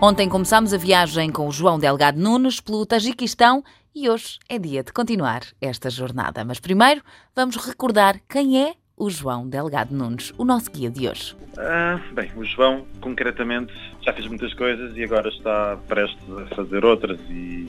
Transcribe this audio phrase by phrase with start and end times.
[0.00, 4.84] Ontem começámos a viagem com o João Delgado Nunes pelo Tajiquistão e hoje é dia
[4.84, 6.44] de continuar esta jornada.
[6.44, 7.02] Mas primeiro
[7.34, 11.36] vamos recordar quem é o João Delgado Nunes, o nosso guia de hoje.
[11.58, 16.84] Ah, bem, o João concretamente já fez muitas coisas e agora está prestes a fazer
[16.84, 17.68] outras e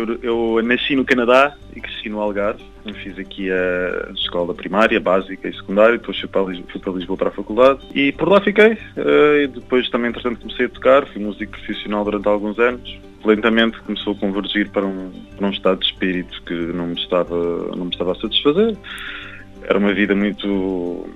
[0.00, 2.62] eu, eu, nasci no Canadá e cresci no Algarve.
[3.02, 7.16] Fiz aqui a escola primária, básica e secundária, depois fui para, Lisboa, fui para Lisboa
[7.18, 8.78] para a faculdade e por lá fiquei.
[8.96, 12.98] Eh, e depois também, entretanto, comecei a tocar, fui músico profissional durante alguns anos.
[13.24, 17.36] Lentamente começou a convergir para um, para um estado de espírito que não me estava,
[17.76, 18.76] não me estava a satisfazer.
[19.64, 21.06] Era uma vida muito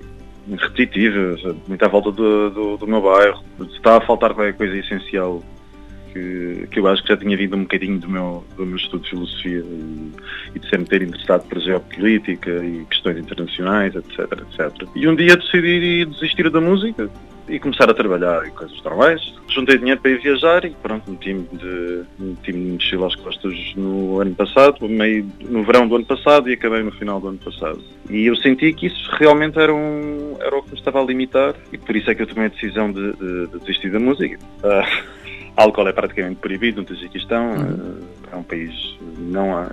[0.50, 3.42] repetitiva, muito à volta do, do, do meu bairro.
[3.74, 5.42] Estava a faltar qualquer coisa essencial
[6.12, 9.02] que, que eu acho que já tinha vindo um bocadinho do meu, do meu estudo
[9.02, 10.12] de filosofia e,
[10.54, 14.88] e de sempre ter interessado por geopolítica e questões internacionais, etc, etc.
[14.94, 17.10] E um dia decidi desistir da música
[17.48, 19.20] e começar a trabalhar em coisas normais.
[19.48, 24.20] Juntei dinheiro para ir viajar e pronto, meti-me de, meti de mochila às costas no
[24.20, 27.82] ano passado, meio no verão do ano passado e acabei no final do ano passado.
[28.08, 31.54] E eu senti que isso realmente era, um, era o que me estava a limitar
[31.72, 34.38] e por isso é que eu tomei a decisão de, de, de desistir da música.
[34.62, 35.21] Uh,
[35.56, 38.00] álcool é praticamente proibido no Tajiquistão, uhum.
[38.30, 39.70] Eh, é um país não há,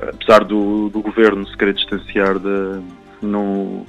[0.00, 2.82] apesar do, do governo se querer distanciar de
[3.20, 3.86] não,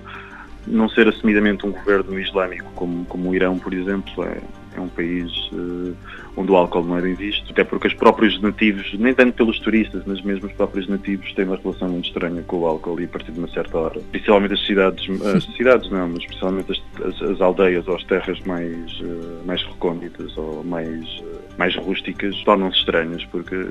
[0.65, 4.37] não ser assumidamente um governo islâmico como, como o Irão, por exemplo, é,
[4.79, 5.95] é um país uh,
[6.35, 9.59] onde o álcool não é bem visto, até porque os próprios nativos, nem tanto pelos
[9.59, 13.05] turistas, mas mesmo os próprios nativos têm uma relação muito estranha com o álcool e
[13.05, 13.99] a partir de uma certa hora.
[14.11, 18.39] Principalmente as cidades, as cidades não, mas especialmente as, as, as aldeias ou as terras
[18.41, 23.65] mais, uh, mais recônditas ou mais, uh, mais rústicas tornam-se estranhas porque,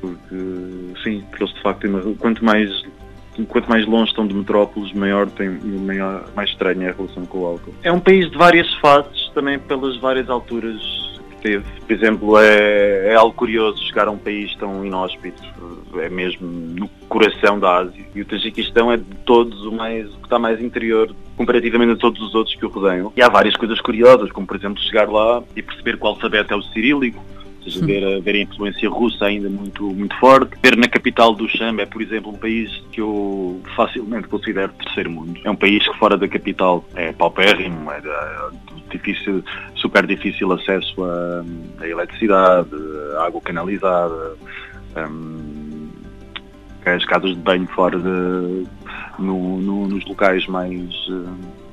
[0.00, 0.36] porque
[1.02, 2.70] sim, porque eles de facto têm uma, quanto mais
[3.44, 7.40] quanto mais longe estão de metrópoles, maior tem, maior, mais estranha é a relação com
[7.40, 7.74] o álcool.
[7.82, 10.80] É um país de várias fases, também pelas várias alturas
[11.30, 11.64] que teve.
[11.86, 15.42] Por exemplo, é, é algo curioso chegar a um país tão inóspito,
[15.96, 18.02] é mesmo no coração da Ásia.
[18.14, 21.96] E o Tajiquistão é de todos o mais, o que está mais interior comparativamente a
[21.96, 23.12] todos os outros que o rodeiam.
[23.14, 26.56] E há várias coisas curiosas, como por exemplo chegar lá e perceber qual alfabeto é
[26.56, 27.22] o cirílico,
[27.70, 30.56] seja, ver, ver a influência russa ainda muito, muito forte.
[30.62, 35.10] Ver na capital do Xambe é, por exemplo, um país que eu facilmente considero terceiro
[35.10, 35.38] mundo.
[35.44, 38.50] É um país que fora da capital é paupérrimo, é, é
[38.90, 39.44] difícil,
[39.74, 41.44] super difícil acesso a,
[41.80, 42.70] a eletricidade,
[43.18, 44.36] a água canalizada,
[44.96, 45.88] um,
[46.84, 48.66] as casas de banho fora de,
[49.18, 51.08] no, no, nos locais mais...
[51.08, 51.65] Um,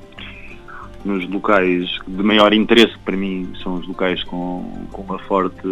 [1.06, 5.68] nos locais de maior interesse para mim são os locais com, com uma forte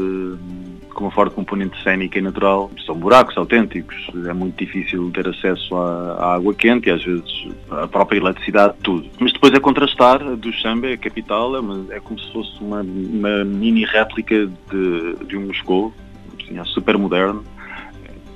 [0.93, 2.69] com uma forte componente cénica e natural.
[2.85, 3.95] São buracos autênticos,
[4.27, 8.75] é muito difícil ter acesso à, à água quente e às vezes à própria eletricidade,
[8.83, 9.09] tudo.
[9.19, 12.81] Mas depois é contrastar do Xambe, a capital, é, uma, é como se fosse uma,
[12.81, 15.93] uma mini réplica de, de um Moscou,
[16.41, 17.43] assim, é super moderno.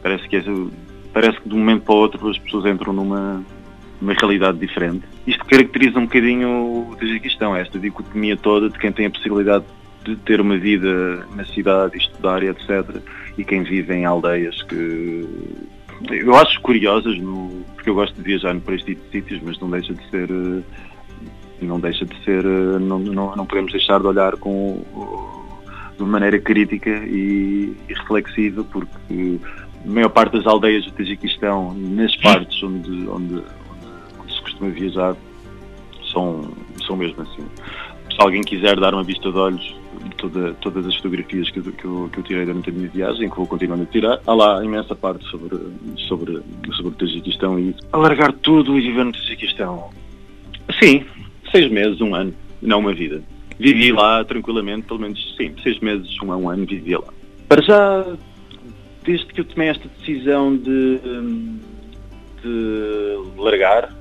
[0.01, 0.43] Parece que, é,
[1.13, 3.43] parece que de um momento para o outro as pessoas entram numa,
[4.05, 5.03] uma realidade diferente.
[5.25, 9.65] Isto caracteriza um bocadinho o Tajiquistão, esta dicotomia toda de quem tem a possibilidade
[10.03, 13.01] de ter uma vida na cidade, estudar e etc.
[13.37, 15.27] E quem vive em aldeias que
[16.11, 19.59] eu acho curiosas, no, porque eu gosto de viajar por este tipo de sítios, mas
[19.59, 20.29] não deixa de ser
[21.61, 24.83] não deixa de ser não, não, não podemos deixar de olhar com
[25.97, 29.39] de maneira crítica e, e reflexiva porque
[29.85, 33.41] a maior parte das aldeias do Tajiquistão, nas partes onde, onde,
[34.55, 35.15] costuma viajar
[36.11, 36.49] são,
[36.85, 37.43] são mesmo assim.
[38.09, 39.75] Se alguém quiser dar uma vista de olhos
[40.17, 43.35] toda, todas as fotografias que, que, eu, que eu tirei durante a minha viagem, que
[43.35, 45.57] vou continuando a tirar, há lá imensa parte sobre,
[46.07, 46.41] sobre,
[46.75, 49.89] sobre o Tajiquistão e alargar tudo e viver no Tajiquistão.
[50.81, 51.05] Sim,
[51.51, 53.21] seis meses, um ano, não uma vida.
[53.59, 57.13] Vivi lá tranquilamente, pelo menos, sim, seis meses, um, um ano, vivi lá.
[57.47, 58.05] Para já,
[59.03, 60.99] desde que eu tomei esta decisão de
[62.45, 63.91] de largar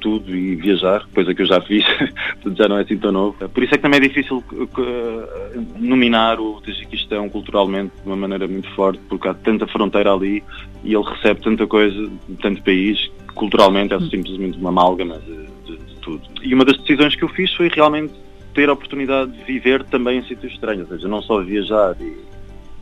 [0.00, 1.84] tudo e viajar, coisa que eu já fiz,
[2.54, 3.48] já não é assim tão novo.
[3.48, 8.46] Por isso é que também é difícil uh, nominar o Tajiquistão culturalmente de uma maneira
[8.46, 10.44] muito forte, porque há tanta fronteira ali
[10.84, 15.46] e ele recebe tanta coisa de tanto país, que culturalmente é simplesmente uma amálgama de,
[15.64, 16.22] de, de tudo.
[16.42, 18.12] E uma das decisões que eu fiz foi realmente
[18.54, 22.33] ter a oportunidade de viver também em sítios estranhos, ou seja, não só viajar e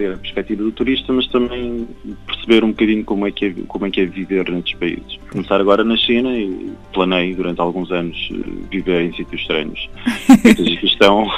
[0.02, 1.86] ter a perspectiva do turista, mas também
[2.26, 5.18] perceber um bocadinho como é que é, como é, que é viver nestes países.
[5.30, 9.88] Começar agora na China e planei durante alguns anos eh, viver em sítios estranhos.
[10.28, 11.30] A questão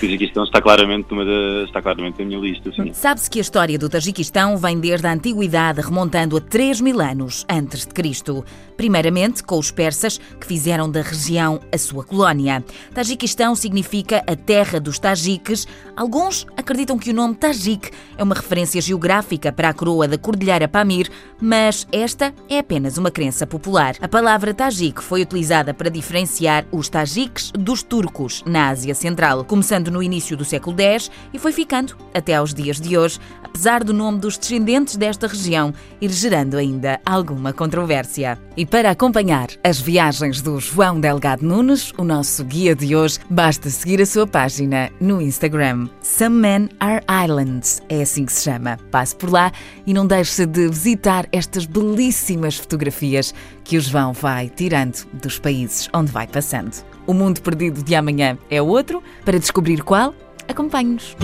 [0.00, 1.08] Tajiquistão está claramente,
[1.64, 2.70] está claramente na minha lista.
[2.92, 7.44] Sabe-se que a história do Tajiquistão vem desde a antiguidade, remontando a 3 mil anos
[7.48, 8.44] antes de Cristo.
[8.76, 12.64] Primeiramente com os persas, que fizeram da região a sua colónia.
[12.94, 15.66] Tajiquistão significa a terra dos tajiques.
[15.96, 20.66] Alguns acreditam que o nome Tajik é uma referência geográfica para a coroa da Cordilheira
[20.66, 21.10] Pamir,
[21.40, 23.96] mas esta é apenas uma crença popular.
[24.00, 29.92] A palavra Tajik foi utilizada para diferenciar os tajiques dos turcos na Ásia Central, começando
[29.92, 33.94] no início do século X e foi ficando até aos dias de hoje, apesar do
[33.94, 38.36] nome dos descendentes desta região ir gerando ainda alguma controvérsia.
[38.56, 43.70] E para acompanhar as viagens do João Delgado Nunes, o nosso guia de hoje, basta
[43.70, 45.88] seguir a sua página no Instagram.
[46.02, 48.76] Some Men Are Islands, é assim que se chama.
[48.90, 49.52] Passe por lá
[49.86, 53.32] e não deixe de visitar estas belíssimas fotografias
[53.70, 56.84] que o João vai tirando dos países onde vai passando.
[57.06, 59.00] O mundo perdido de amanhã é outro.
[59.24, 60.12] Para descobrir qual,
[60.48, 61.14] acompanhe-nos.